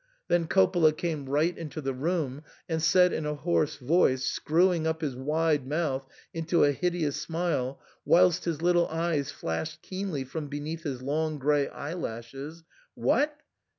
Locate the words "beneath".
10.47-10.81